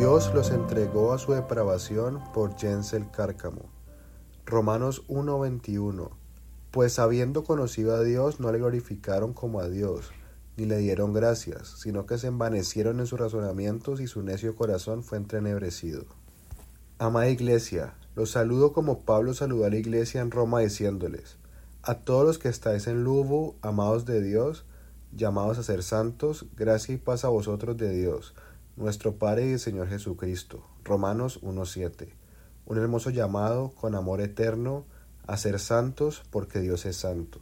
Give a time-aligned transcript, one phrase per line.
[0.00, 3.68] Dios los entregó a su depravación por Jensel Cárcamo.
[4.46, 6.08] Romanos 1:21
[6.70, 10.10] Pues habiendo conocido a Dios no le glorificaron como a Dios,
[10.56, 15.04] ni le dieron gracias, sino que se envanecieron en sus razonamientos y su necio corazón
[15.04, 16.06] fue entrenebrecido.
[16.98, 21.36] Amada Iglesia, los saludo como Pablo saludó a la Iglesia en Roma diciéndoles,
[21.82, 24.64] a todos los que estáis en Lubo, amados de Dios,
[25.12, 28.34] llamados a ser santos, gracia y paz a vosotros de Dios,
[28.80, 30.64] nuestro Padre y Señor Jesucristo.
[30.84, 32.08] Romanos 1.7.
[32.64, 34.86] Un hermoso llamado con amor eterno
[35.26, 37.40] a ser santos porque Dios es santo.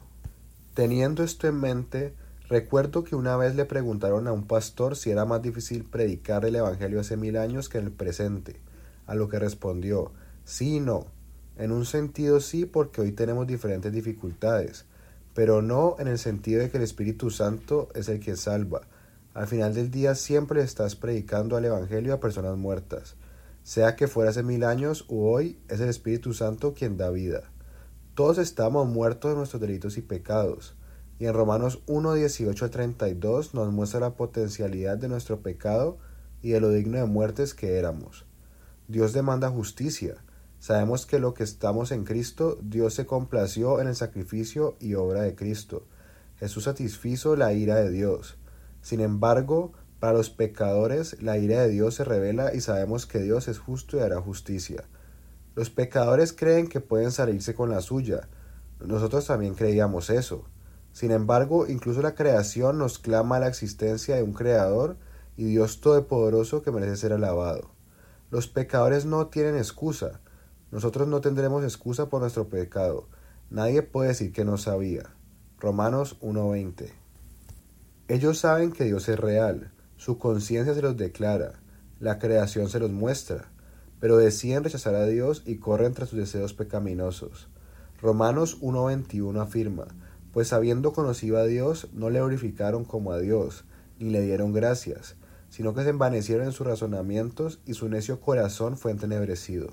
[0.75, 2.13] Teniendo esto en mente,
[2.49, 6.57] recuerdo que una vez le preguntaron a un pastor si era más difícil predicar el
[6.57, 8.61] Evangelio hace mil años que en el presente,
[9.07, 10.11] a lo que respondió,
[10.45, 11.07] sí y no.
[11.57, 14.87] En un sentido sí porque hoy tenemos diferentes dificultades,
[15.35, 18.83] pero no en el sentido de que el Espíritu Santo es el que salva.
[19.39, 23.15] Al final del día siempre estás predicando al Evangelio a personas muertas.
[23.63, 27.45] Sea que fuera hace mil años o hoy, es el Espíritu Santo quien da vida.
[28.15, 30.75] Todos estamos muertos de nuestros delitos y pecados.
[31.21, 35.99] Y en Romanos 1, 18 al 32 nos muestra la potencialidad de nuestro pecado
[36.43, 38.27] y de lo digno de muertes que éramos.
[38.89, 40.17] Dios demanda justicia,
[40.59, 45.23] Sabemos que lo que estamos en Cristo, Dios se complació en el sacrificio y obra
[45.23, 45.87] de Cristo.
[46.41, 48.37] Jesús satisfizo la ira de Dios.
[48.83, 53.49] Sin embargo, para los pecadores la ira de Dios se revela y sabemos que Dios
[53.49, 54.85] es justo y hará justicia.
[55.55, 58.29] Los pecadores creen que pueden salirse con la suya.
[58.81, 60.45] Nosotros también creíamos eso.
[60.93, 64.97] Sin embargo, incluso la creación nos clama la existencia de un Creador
[65.37, 67.71] y Dios Todopoderoso que merece ser alabado.
[68.31, 70.21] Los pecadores no tienen excusa.
[70.71, 73.09] Nosotros no tendremos excusa por nuestro pecado.
[73.51, 75.15] Nadie puede decir que no sabía.
[75.59, 76.93] Romanos 1:20.
[78.09, 81.61] Ellos saben que Dios es real, su conciencia se los declara,
[82.01, 83.51] la creación se los muestra,
[84.01, 87.49] pero deciden rechazar a Dios y corren tras sus deseos pecaminosos.
[88.01, 89.89] Romanos 1:21 afirma,
[90.33, 93.67] pues habiendo conocido a Dios, no le glorificaron como a Dios,
[93.99, 95.17] ni le dieron gracias,
[95.51, 99.69] sino que se envanecieron en sus razonamientos y su necio corazón fue entenebrecido.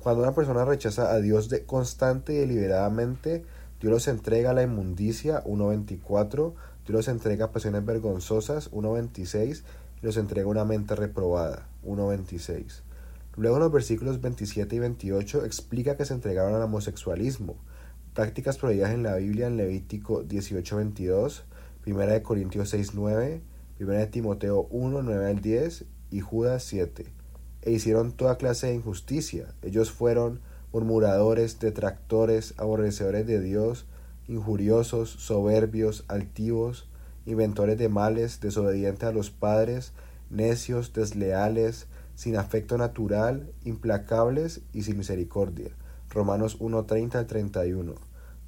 [0.00, 3.46] Cuando una persona rechaza a Dios de constante y deliberadamente,
[3.80, 6.54] Dios los entrega a la inmundicia, 1.24, Dios
[6.88, 9.62] los entrega a pasiones vergonzosas, 1.26,
[10.02, 12.82] y los entrega una mente reprobada, 1.26.
[13.36, 17.56] Luego en los versículos 27 y 28 explica que se entregaron al homosexualismo,
[18.14, 21.42] prácticas prohibidas en la Biblia en Levítico 18.22,
[21.86, 23.40] 1 de Corintios 6.9,
[23.78, 27.16] 1 de Timoteo 1, 9 al 10 y Judas 7
[27.66, 29.52] e hicieron toda clase de injusticia.
[29.60, 30.40] Ellos fueron
[30.76, 33.86] murmuradores, detractores, aborrecedores de Dios,
[34.28, 36.86] injuriosos, soberbios, altivos,
[37.24, 39.94] inventores de males, desobedientes a los padres,
[40.28, 45.70] necios, desleales, sin afecto natural, implacables y sin misericordia.
[46.10, 47.94] Romanos 1.30 al 31.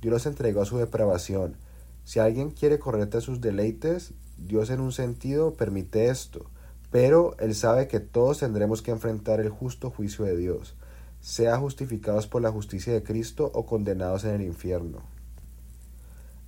[0.03, 1.57] Dios los entregó a su depravación.
[2.05, 6.51] Si alguien quiere correr a sus deleites, Dios en un sentido permite esto
[6.91, 10.75] pero Él sabe que todos tendremos que enfrentar el justo juicio de Dios,
[11.21, 15.03] sea justificados por la justicia de Cristo o condenados en el infierno.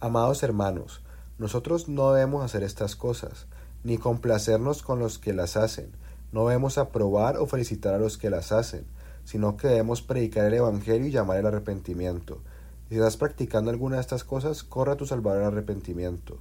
[0.01, 1.03] Amados hermanos,
[1.39, 3.47] nosotros no debemos hacer estas cosas,
[3.85, 5.91] ni complacernos con los que las hacen,
[6.33, 8.85] no debemos aprobar o felicitar a los que las hacen,
[9.25, 12.41] sino que debemos predicar el Evangelio y llamar el arrepentimiento.
[12.89, 16.39] Si estás practicando alguna de estas cosas, corra a tu Salvador al arrepentimiento.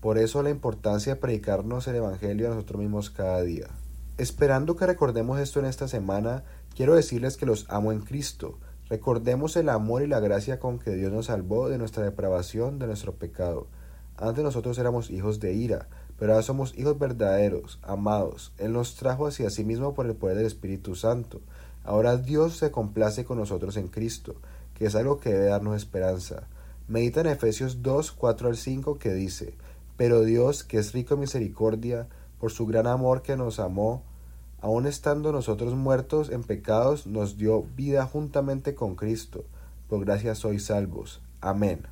[0.00, 3.68] Por eso la importancia de predicarnos el Evangelio a nosotros mismos cada día.
[4.16, 6.44] Esperando que recordemos esto en esta semana,
[6.74, 8.58] quiero decirles que los amo en Cristo.
[8.88, 12.86] Recordemos el amor y la gracia con que Dios nos salvó de nuestra depravación, de
[12.86, 13.66] nuestro pecado.
[14.16, 15.88] Antes nosotros éramos hijos de ira,
[16.18, 18.52] pero ahora somos hijos verdaderos, amados.
[18.58, 21.40] Él nos trajo hacia sí mismo por el poder del Espíritu Santo.
[21.84, 24.36] Ahora Dios se complace con nosotros en Cristo,
[24.74, 26.44] que es algo que debe darnos esperanza.
[26.86, 29.54] Medita en Efesios 2, 4 al 5 que dice,
[29.96, 32.08] pero Dios, que es rico en misericordia,
[32.38, 34.02] por su gran amor que nos amó,
[34.62, 39.44] aun estando nosotros muertos en pecados, nos dio vida juntamente con Cristo.
[39.88, 41.20] Por gracia sois salvos.
[41.40, 41.82] Amén.